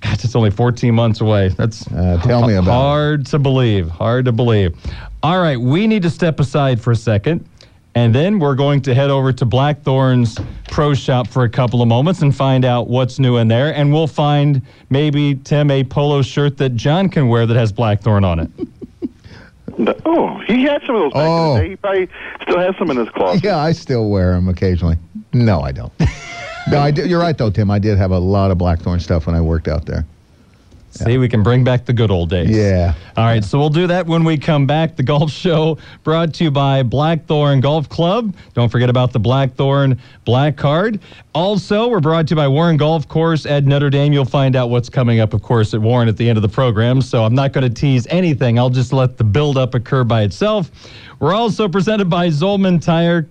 [0.00, 1.48] Gosh, it's only 14 months away.
[1.48, 2.72] That's Uh, tell me about it.
[2.74, 3.88] hard to believe.
[3.88, 4.74] Hard to believe.
[5.22, 7.44] All right, we need to step aside for a second,
[7.94, 10.38] and then we're going to head over to Blackthorn's
[10.70, 13.74] Pro Shop for a couple of moments and find out what's new in there.
[13.74, 18.24] And we'll find maybe Tim a polo shirt that John can wear that has Blackthorn
[18.24, 18.50] on it.
[20.04, 21.54] Oh, he had some of those back Oh.
[21.54, 21.70] in the day.
[21.70, 22.08] He probably
[22.42, 23.42] still has some in his closet.
[23.44, 24.96] Yeah, I still wear them occasionally.
[25.32, 25.92] No, I don't.
[26.70, 27.70] no, I do, you're right though, Tim.
[27.70, 30.04] I did have a lot of Blackthorn stuff when I worked out there.
[30.92, 32.50] See, we can bring back the good old days.
[32.50, 32.94] Yeah.
[33.16, 34.96] All right, so we'll do that when we come back.
[34.96, 38.34] The Golf Show brought to you by Blackthorn Golf Club.
[38.54, 40.98] Don't forget about the Blackthorn Black Card.
[41.32, 44.12] Also, we're brought to you by Warren Golf Course at Notre Dame.
[44.12, 46.48] You'll find out what's coming up, of course, at Warren at the end of the
[46.48, 47.00] program.
[47.00, 48.58] So I'm not going to tease anything.
[48.58, 50.72] I'll just let the build-up occur by itself.
[51.20, 53.28] We're also presented by Zolman Tire,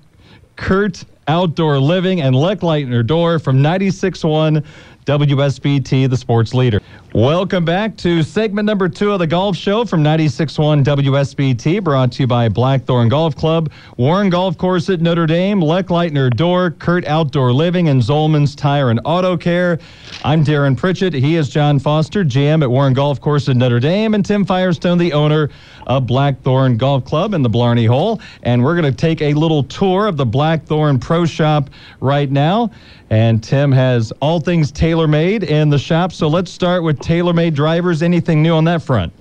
[0.55, 4.65] Kurt Outdoor Living, and Leck Lightner Door from 96.1
[5.05, 6.81] WSBT, the sports leader.
[7.15, 12.23] Welcome back to segment number two of the Golf Show from 96.1 WSBT, brought to
[12.23, 17.07] you by Blackthorn Golf Club, Warren Golf Course at Notre Dame, Leck Lightner Door, Kurt
[17.07, 19.79] Outdoor Living, and Zolman's Tire and Auto Care.
[20.23, 21.15] I'm Darren Pritchett.
[21.15, 24.99] He is John Foster, GM at Warren Golf Course at Notre Dame, and Tim Firestone,
[24.99, 25.49] the owner
[25.87, 28.21] of Blackthorn Golf Club in the Blarney Hole.
[28.43, 32.69] And we're going to take a little tour of the Blackthorn Pro Shop right now.
[33.09, 36.11] And Tim has all things TaylorMade in the shop.
[36.13, 38.01] So let's start with TaylorMade drivers.
[38.01, 39.13] Anything new on that front?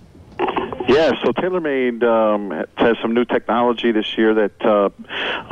[0.88, 4.88] Yeah, so TaylorMade um, has some new technology this year that, uh,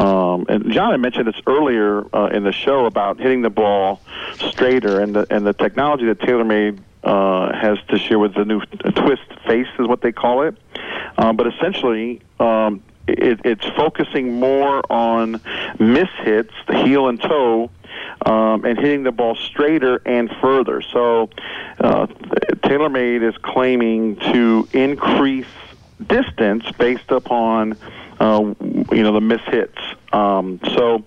[0.02, 4.00] um, and John had mentioned this earlier uh, in the show about hitting the ball
[4.36, 8.60] straighter, and the and the technology that TaylorMade uh, has this year with the new
[8.60, 10.56] twist face is what they call it,
[11.18, 12.22] um, but essentially.
[12.40, 15.40] Um, it, it's focusing more on
[15.78, 17.70] miss hits, the heel and toe,
[18.24, 20.82] um, and hitting the ball straighter and further.
[20.82, 21.30] So,
[21.78, 25.46] uh, TaylorMade is claiming to increase
[26.06, 27.76] distance based upon
[28.20, 28.54] uh,
[28.90, 29.78] you know the miss hits.
[30.12, 31.04] Um, so,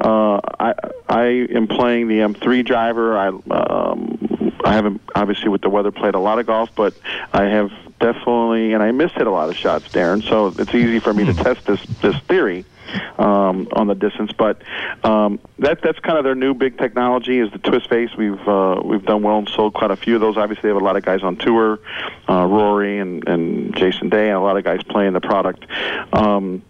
[0.00, 0.74] uh, I
[1.08, 3.16] I am playing the M3 driver.
[3.16, 6.94] I um, I haven't obviously with the weather played a lot of golf, but
[7.32, 10.22] I have definitely and I miss hit a lot of shots, Darren.
[10.22, 12.64] So it's easy for me to test this this theory.
[13.18, 14.32] Um, on the distance.
[14.32, 14.62] But
[15.04, 18.10] um, that that's kind of their new big technology is the twist face.
[18.16, 20.36] We've uh, we've done well and sold quite a few of those.
[20.36, 21.80] Obviously, they have a lot of guys on tour,
[22.28, 25.66] uh, Rory and, and Jason Day, and a lot of guys playing the product.
[26.12, 26.62] Um,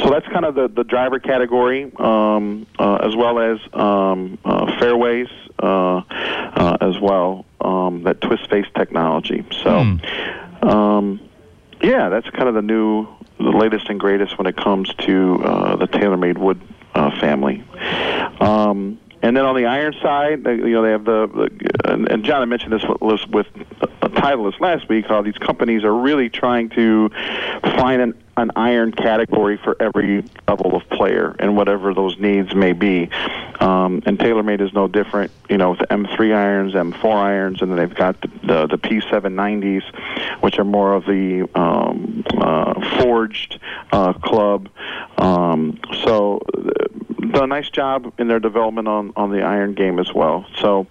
[0.00, 4.78] so that's kind of the, the driver category, um, uh, as well as um, uh,
[4.78, 7.44] fairways uh, uh as well.
[7.60, 9.44] Um, that twist face technology.
[9.62, 10.64] So, mm.
[10.64, 11.20] um,
[11.82, 13.06] yeah, that's kind of the new,
[13.44, 16.60] the latest and greatest when it comes to uh, the TaylorMade wood
[16.94, 17.62] uh, family.
[18.40, 22.24] Um, and then on the iron side, you know, they have the, the and, and
[22.24, 23.46] John, I mentioned this with, with
[23.80, 27.08] a Titleist last week, how these companies are really trying to
[27.62, 32.72] find an an iron category for every level of player and whatever those needs may
[32.72, 33.08] be.
[33.60, 37.70] Um, and TaylorMade is no different, you know, with the M3 irons, M4 irons, and
[37.70, 43.60] then they've got the, the, the P790s, which are more of the um, uh, forged
[43.92, 44.68] uh, club.
[45.16, 49.98] Um, so, uh, done a nice job in their development on, on the iron game
[49.98, 50.46] as well.
[50.60, 50.86] So,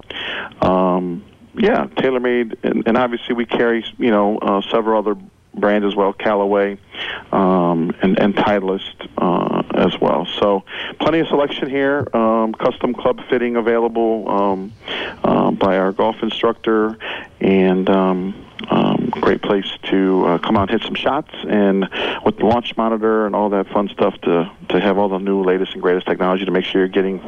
[0.62, 1.24] um,
[1.56, 5.16] yeah, TaylorMade, and, and obviously we carry, you know, uh, several other
[5.56, 6.80] brands as well, Callaway,
[7.32, 10.26] um, and, and Titleist uh, as well.
[10.40, 10.64] So
[11.00, 12.08] plenty of selection here.
[12.14, 14.74] Um, custom club fitting available um,
[15.24, 16.98] uh, by our golf instructor,
[17.40, 18.43] and um,
[19.22, 21.88] great place to uh, come out hit some shots, and
[22.26, 25.44] with the launch monitor and all that fun stuff to to have all the new
[25.44, 27.20] latest and greatest technology to make sure you're getting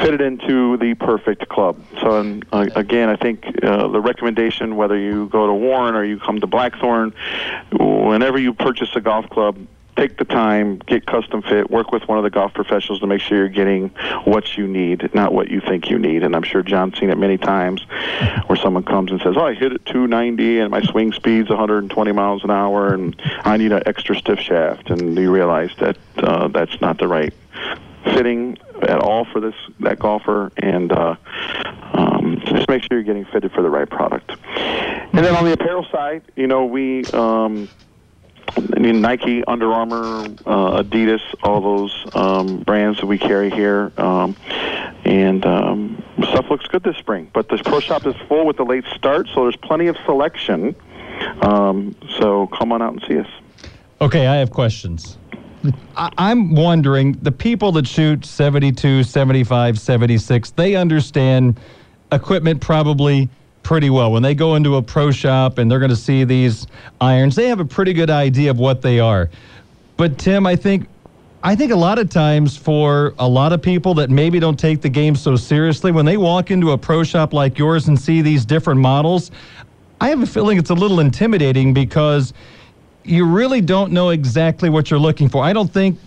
[0.00, 1.76] fitted into the perfect club.
[2.00, 6.04] So, and, uh, again, I think uh, the recommendation, whether you go to Warren or
[6.04, 7.12] you come to Blackthorn,
[7.72, 9.56] whenever you purchase a golf club,
[9.96, 13.20] take the time, get custom fit, work with one of the golf professionals to make
[13.20, 13.88] sure you're getting
[14.24, 16.22] what you need, not what you think you need.
[16.22, 17.84] And I'm sure John's seen it many times
[18.46, 22.12] where someone comes and says, "Oh, I hit it 290 and my swing speed's 120
[22.12, 26.48] miles an hour, and I need an extra stiff shaft." And you realize that uh,
[26.48, 27.34] that's not the right
[28.04, 31.16] fitting at all for this that golfer, and uh,
[31.92, 34.32] um, just make sure you're getting fitted for the right product.
[34.56, 37.04] And then on the apparel side, you know, we.
[37.06, 37.68] Um,
[38.56, 43.92] I mean, Nike, Under Armour, uh, Adidas, all those um, brands that we carry here.
[43.96, 44.36] Um,
[45.04, 47.30] and um, stuff looks good this spring.
[47.32, 50.74] But the pro shop is full with the late start, so there's plenty of selection.
[51.42, 53.28] Um, so come on out and see us.
[54.00, 55.18] Okay, I have questions.
[55.96, 61.60] I'm wondering the people that shoot 72, 75, 76, they understand
[62.10, 63.28] equipment probably
[63.62, 64.12] pretty well.
[64.12, 66.66] When they go into a pro shop and they're going to see these
[67.00, 69.30] irons, they have a pretty good idea of what they are.
[69.96, 70.88] But Tim, I think
[71.44, 74.80] I think a lot of times for a lot of people that maybe don't take
[74.80, 78.22] the game so seriously, when they walk into a pro shop like yours and see
[78.22, 79.32] these different models,
[80.00, 82.32] I have a feeling it's a little intimidating because
[83.02, 85.42] you really don't know exactly what you're looking for.
[85.42, 85.98] I don't think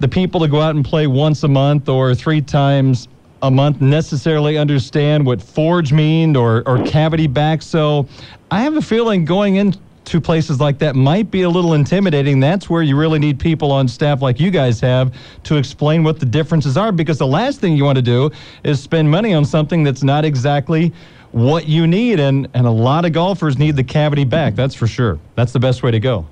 [0.00, 3.08] the people that go out and play once a month or three times
[3.42, 7.60] a month necessarily understand what forge mean or, or cavity back.
[7.60, 8.06] So
[8.50, 12.38] I have a feeling going into places like that might be a little intimidating.
[12.38, 15.12] That's where you really need people on staff like you guys have
[15.44, 18.30] to explain what the differences are because the last thing you want to do
[18.62, 20.92] is spend money on something that's not exactly
[21.32, 22.20] what you need.
[22.20, 25.18] And, and a lot of golfers need the cavity back, that's for sure.
[25.34, 26.26] That's the best way to go.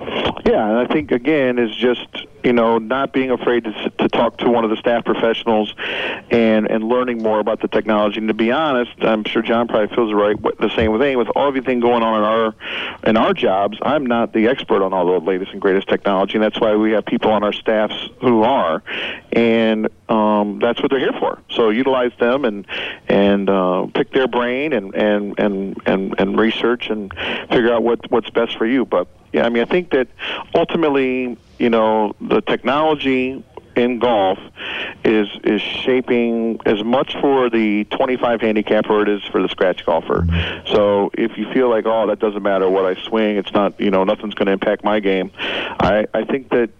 [0.00, 4.36] Yeah, and I think, again, is just you know, not being afraid to, to talk
[4.38, 5.74] to one of the staff professionals
[6.30, 8.18] and and learning more about the technology.
[8.18, 11.48] And to be honest, I'm sure John probably feels right the same thing with all
[11.48, 12.54] everything going on in our
[13.08, 13.78] in our jobs.
[13.82, 16.92] I'm not the expert on all the latest and greatest technology, and that's why we
[16.92, 18.82] have people on our staffs who are,
[19.32, 21.40] and um, that's what they're here for.
[21.50, 22.66] So utilize them and
[23.08, 27.10] and uh, pick their brain and and and and and research and
[27.48, 28.84] figure out what what's best for you.
[28.84, 30.06] But yeah, I mean, I think that
[30.54, 33.42] ultimately, you know, the technology
[33.76, 34.38] in golf
[35.04, 40.26] is is shaping as much for the 25 handicapper it is for the scratch golfer.
[40.66, 43.90] So if you feel like oh that doesn't matter what I swing, it's not you
[43.90, 45.30] know nothing's going to impact my game.
[45.38, 46.70] I I think that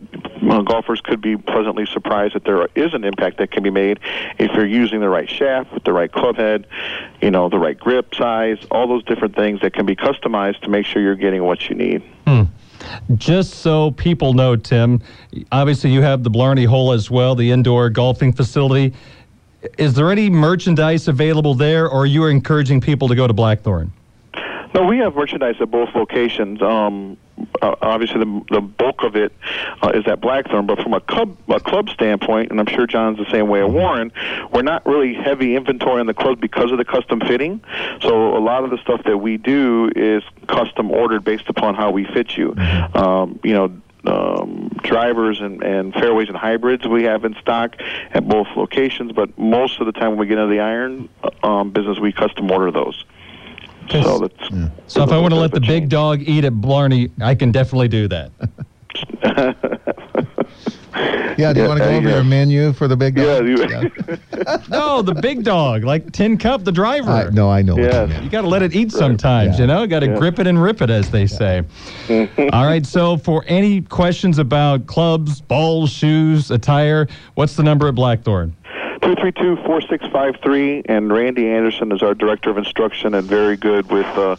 [0.50, 4.00] uh, golfers could be pleasantly surprised that there is an impact that can be made
[4.38, 6.66] if you're using the right shaft with the right club head,
[7.20, 10.68] you know the right grip size, all those different things that can be customized to
[10.68, 12.02] make sure you're getting what you need.
[12.26, 12.44] Hmm.
[13.16, 15.00] Just so people know, Tim,
[15.52, 18.92] obviously you have the Blarney Hole as well, the indoor golfing facility.
[19.78, 23.92] Is there any merchandise available there, or are you encouraging people to go to Blackthorn?
[24.74, 26.60] No, we have merchandise at both locations.
[26.60, 27.16] Um,
[27.62, 29.32] uh, obviously, the, the bulk of it
[29.82, 33.18] uh, is at Blackthorn, but from a club a club standpoint, and I'm sure John's
[33.18, 34.12] the same way at Warren,
[34.52, 37.62] we're not really heavy inventory on the clubs because of the custom fitting.
[38.02, 41.90] So a lot of the stuff that we do is custom ordered based upon how
[41.90, 42.52] we fit you.
[42.52, 42.96] Mm-hmm.
[42.96, 43.72] Um, you know,
[44.06, 47.76] um, drivers and, and fairways and hybrids we have in stock
[48.12, 49.12] at both locations.
[49.12, 52.12] But most of the time when we get into the iron uh, um, business, we
[52.12, 53.04] custom order those.
[53.90, 54.48] So that's
[54.86, 57.88] So if I want to let the big dog eat at Blarney, I can definitely
[57.88, 58.32] do that.
[61.36, 62.14] Yeah, do you Yeah, want to go uh, over yeah.
[62.14, 63.48] your menu for the big Yeah, dog?
[63.48, 63.56] you,
[64.68, 67.10] no, the big dog, like Tin Cup, the driver.
[67.10, 67.74] I, no, I know.
[67.74, 68.10] what Yes.
[68.10, 69.62] you You got to let it eat sometimes, Yeah.
[69.62, 69.84] you know?
[69.88, 70.16] Got to Yeah.
[70.16, 71.62] grip it and rip it, as they say.
[72.52, 77.96] All right, so for any questions about clubs, balls, shoes, attire, what's the number at
[77.96, 78.54] Blackthorn?
[79.04, 84.36] 232-4653, and Randy Anderson is our director of instruction and very good with uh,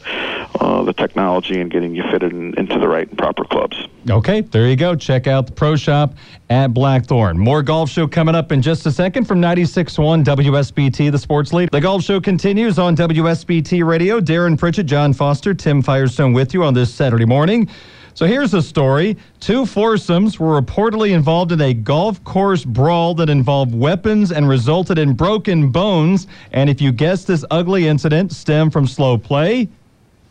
[0.60, 3.88] uh, the technology and getting you fitted in, into the right and proper clubs.
[4.10, 4.96] Okay, there you go.
[4.96, 6.16] Check out the pro shop
[6.50, 7.38] at Blackthorn.
[7.38, 11.70] More golf show coming up in just a second from 96.1 WSBT, the sports lead.
[11.72, 14.20] The golf show continues on WSBT Radio.
[14.20, 17.70] Darren Pritchett, John Foster, Tim Firestone with you on this Saturday morning.
[18.16, 19.18] So here's a story.
[19.42, 24.98] Two foursomes were reportedly involved in a golf course brawl that involved weapons and resulted
[24.98, 26.26] in broken bones.
[26.54, 29.68] And if you guessed this ugly incident stemmed from slow play,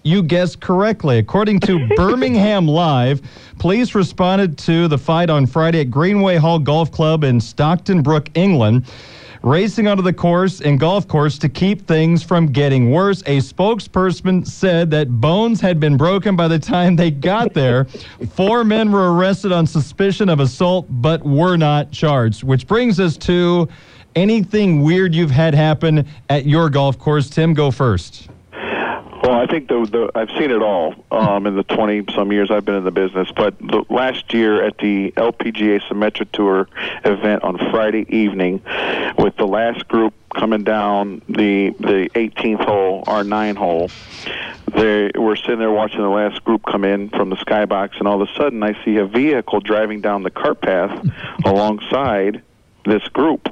[0.03, 1.19] you guessed correctly.
[1.19, 3.21] According to Birmingham Live,
[3.59, 8.31] police responded to the fight on Friday at Greenway Hall Golf Club in Stockton Brook,
[8.33, 8.87] England.
[9.45, 13.21] Racing onto the course and golf course to keep things from getting worse.
[13.27, 17.85] A spokesperson said that bones had been broken by the time they got there.
[18.31, 22.43] Four men were arrested on suspicion of assault, but were not charged.
[22.43, 23.69] Which brings us to
[24.17, 27.29] anything weird you've had happen at your golf course.
[27.29, 28.31] Tim, go first.
[29.25, 32.51] Well, I think the, the I've seen it all um, in the 20 some years
[32.51, 33.31] I've been in the business.
[33.35, 36.69] But the, last year at the LPGA Symetra Tour
[37.07, 38.61] event on Friday evening,
[39.17, 43.89] with the last group coming down the the 18th hole, our nine hole,
[44.77, 48.21] they were sitting there watching the last group come in from the skybox, and all
[48.21, 51.03] of a sudden I see a vehicle driving down the cart path
[51.47, 52.43] alongside
[52.85, 53.49] this group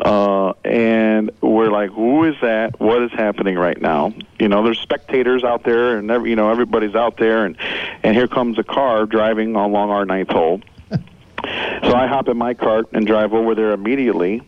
[0.00, 2.80] uh, and we're like, "Who is that?
[2.80, 6.50] What is happening right now?" You know, there's spectators out there, and every, you know
[6.50, 7.56] everybody's out there, and
[8.02, 10.60] and here comes a car driving along our ninth hole.
[10.90, 14.42] so I hop in my cart and drive over there immediately,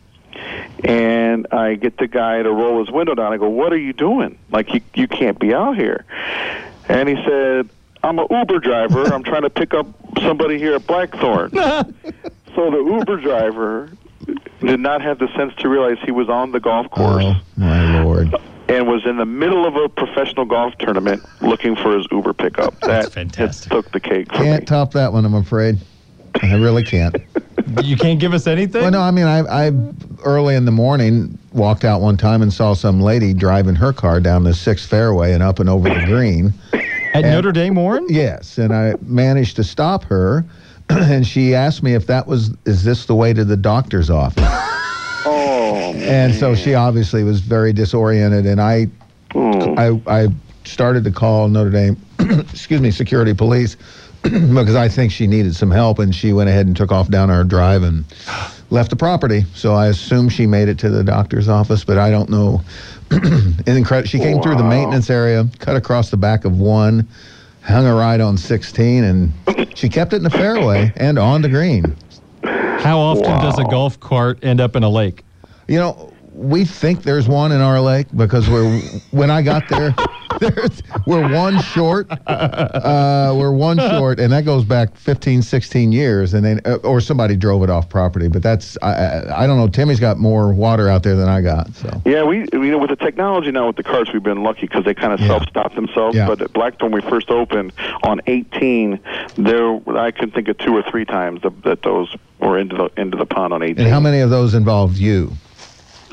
[0.83, 3.31] and I get the guy to roll his window down.
[3.31, 4.37] I go, "What are you doing?
[4.51, 6.05] Like you you can't be out here."
[6.89, 7.69] And he said,
[8.03, 9.05] "I'm a Uber driver.
[9.13, 9.87] I'm trying to pick up
[10.19, 11.51] somebody here at Blackthorn."
[12.55, 13.91] so the Uber driver
[14.61, 18.03] did not have the sense to realize he was on the golf course Oh my
[18.03, 18.33] lord!
[18.69, 22.79] and was in the middle of a professional golf tournament looking for his Uber pickup.
[22.81, 23.71] That's that fantastic.
[23.71, 24.65] It took the cake for Can't me.
[24.65, 25.23] top that one.
[25.25, 25.77] I'm afraid.
[26.41, 27.15] I really can't.
[27.83, 28.81] You can't give us anything?
[28.81, 29.71] Well, no, I mean, I, I
[30.23, 34.21] early in the morning walked out one time and saw some lady driving her car
[34.21, 36.53] down the sixth fairway and up and over the green.
[37.13, 38.05] At Notre Dame, Warren?
[38.09, 40.45] Yes, and I managed to stop her,
[40.89, 44.43] and she asked me if that was, is this the way to the doctor's office?
[45.25, 48.87] Oh, And so she obviously was very disoriented, and I,
[49.33, 49.77] Hmm.
[49.77, 50.27] I, I
[50.63, 53.75] started to call Notre Dame, excuse me, security police,
[54.23, 57.29] because I think she needed some help, and she went ahead and took off down
[57.29, 58.05] our drive and
[58.69, 59.43] left the property.
[59.53, 62.61] So I assume she made it to the doctor's office, but I don't know.
[63.67, 64.07] Incredible.
[64.07, 67.05] She came through the maintenance area, cut across the back of one,
[67.67, 69.31] hung a ride on 16, and
[69.75, 71.95] she kept it in the fairway and on the green.
[72.43, 75.23] How often does a golf cart end up in a lake?
[75.67, 78.79] You know, we think there's one in our lake because we're
[79.11, 80.16] when I got there, there's,
[81.07, 82.07] we're one short.
[82.27, 87.01] Uh, we're one short, and that goes back 15, 16 years, and then uh, or
[87.01, 88.27] somebody drove it off property.
[88.27, 89.67] But that's I, I, I don't know.
[89.67, 91.73] Timmy's got more water out there than I got.
[91.75, 94.61] So Yeah, we you know with the technology now with the carts, we've been lucky
[94.61, 95.27] because they kind of Yeah.
[95.27, 96.15] self-stop themselves.
[96.15, 96.27] Yeah.
[96.27, 97.73] But at Blackthorn, we first opened
[98.03, 98.99] on 18.
[99.37, 103.01] There, I can think of two or three times that, that those were into the
[103.01, 103.79] into the pond on 18.
[103.79, 105.31] and how many of those involved you?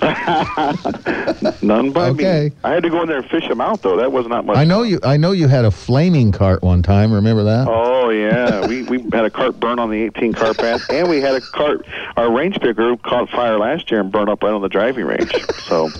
[1.62, 2.50] None by Okay.
[2.50, 2.56] me.
[2.64, 3.96] I had to go in there and fish them out though.
[3.96, 4.56] That was not much.
[4.56, 4.98] I know you.
[5.02, 7.12] I know you had a flaming cart one time.
[7.12, 7.66] Remember that?
[7.68, 11.20] Oh yeah, we we had a cart burn on the 18 car path, and we
[11.20, 11.86] had a cart.
[12.16, 15.32] Our range picker caught fire last year and burned up right on the driving range.
[15.68, 15.90] So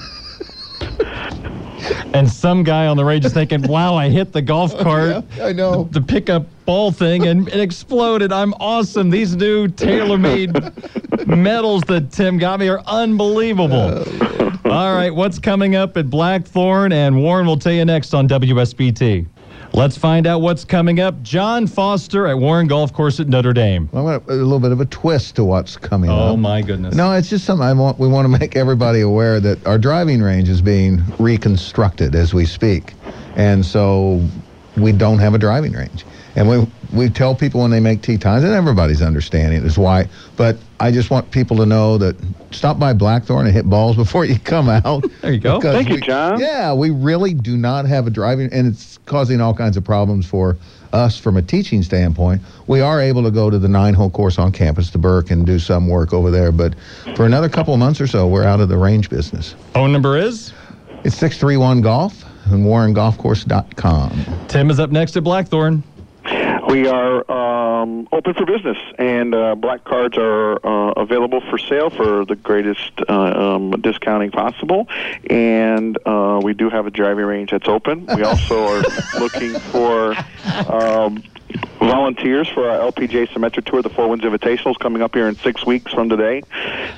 [2.15, 5.53] And some guy on the range is thinking, wow, I hit the golf cart, I
[5.53, 5.85] know.
[5.85, 8.33] the pickup ball thing, and it exploded.
[8.33, 9.11] I'm awesome.
[9.11, 14.05] These new TaylorMade medals that Tim got me are unbelievable.
[14.07, 16.93] Oh, All right, what's coming up at Blackthorn?
[16.93, 19.27] And Warren will tell you next on WSBT.
[19.75, 21.21] Let's find out what's coming up.
[21.25, 23.91] John Foster at Warren Golf Course at Notre Dame.
[23.93, 26.31] I want a, a little bit of a twist to what's coming oh, up.
[26.31, 26.95] Oh, my goodness.
[26.95, 27.99] No, it's just something I want.
[27.99, 32.47] We want to make everybody aware that our driving range is being reconstructed as we
[32.47, 32.95] speak,
[33.35, 34.25] and so
[34.77, 36.07] we don't have a driving range.
[36.37, 40.09] And we we tell people when they make tee times, and everybody's understanding is why.
[40.37, 42.17] But I just want people to know that
[42.51, 45.05] stop by Blackthorn and hit balls before you come out.
[45.21, 45.61] There you go.
[45.61, 46.41] Thank you, John.
[46.41, 50.27] Yeah, we really do not have a driving, and it's causing all kinds of problems
[50.27, 50.57] for
[50.93, 52.41] us from a teaching standpoint.
[52.69, 55.59] We are able to go to the nine-hole course on campus to Burke and do
[55.59, 56.75] some work over there, but
[57.17, 59.57] for another couple of months or so, we're out of the range business.
[59.73, 60.53] Phone number is?
[61.03, 64.47] It's 631 Golf and WarrenGolfCourse.com.
[64.49, 65.83] Tim is up next at Blackthorn.
[66.75, 71.89] We are um, open for business, and uh, black cards are uh, available for sale
[71.89, 74.89] for the greatest uh, um, discounting possible.
[75.31, 78.07] And uh, we do have a driving range that's open.
[78.07, 78.83] We also are
[79.21, 80.17] looking for.
[80.69, 81.23] Um,
[81.89, 85.37] Volunteers for our LPGA Symetra Tour, the Four Winds Invitational, is coming up here in
[85.37, 86.43] six weeks from today.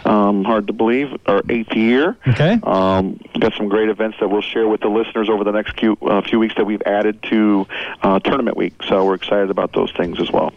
[0.05, 2.17] Um, hard to believe, our eighth year.
[2.29, 2.59] Okay.
[2.63, 5.97] Um, got some great events that we'll share with the listeners over the next few,
[6.03, 7.67] uh, few weeks that we've added to
[8.03, 8.75] uh, tournament week.
[8.85, 10.53] So we're excited about those things as well.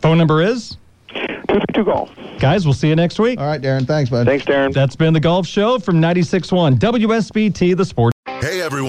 [0.00, 0.76] Phone number is?
[1.14, 2.10] Two two golf.
[2.38, 3.40] Guys, we'll see you next week.
[3.40, 3.86] All right, Darren.
[3.86, 4.26] Thanks, bud.
[4.26, 4.72] Thanks, Darren.
[4.72, 8.17] That's been the Golf Show from 96.1 WSBT, the Sports.